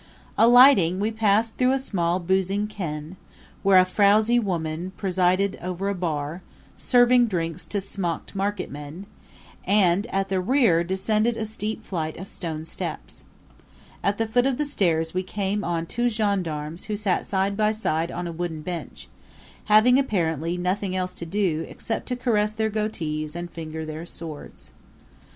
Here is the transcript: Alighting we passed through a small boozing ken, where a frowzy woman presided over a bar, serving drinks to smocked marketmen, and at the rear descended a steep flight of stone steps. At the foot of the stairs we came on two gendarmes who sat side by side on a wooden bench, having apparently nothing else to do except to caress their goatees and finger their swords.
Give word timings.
Alighting 0.35 0.99
we 0.99 1.11
passed 1.11 1.57
through 1.57 1.73
a 1.73 1.77
small 1.77 2.17
boozing 2.19 2.65
ken, 2.65 3.17
where 3.61 3.77
a 3.77 3.85
frowzy 3.85 4.39
woman 4.39 4.93
presided 4.97 5.59
over 5.61 5.89
a 5.89 5.93
bar, 5.93 6.41
serving 6.75 7.27
drinks 7.27 7.67
to 7.67 7.79
smocked 7.79 8.35
marketmen, 8.35 9.05
and 9.63 10.07
at 10.07 10.29
the 10.29 10.41
rear 10.41 10.83
descended 10.83 11.37
a 11.37 11.45
steep 11.45 11.85
flight 11.85 12.17
of 12.17 12.27
stone 12.27 12.65
steps. 12.65 13.23
At 14.01 14.17
the 14.17 14.25
foot 14.25 14.47
of 14.47 14.57
the 14.57 14.65
stairs 14.65 15.13
we 15.13 15.21
came 15.21 15.63
on 15.63 15.85
two 15.85 16.09
gendarmes 16.09 16.85
who 16.85 16.97
sat 16.97 17.23
side 17.23 17.55
by 17.55 17.71
side 17.71 18.09
on 18.09 18.25
a 18.25 18.31
wooden 18.31 18.63
bench, 18.63 19.07
having 19.65 19.99
apparently 19.99 20.57
nothing 20.57 20.95
else 20.95 21.13
to 21.13 21.27
do 21.27 21.63
except 21.69 22.07
to 22.07 22.15
caress 22.15 22.53
their 22.53 22.71
goatees 22.71 23.35
and 23.35 23.51
finger 23.51 23.85
their 23.85 24.07
swords. 24.07 24.71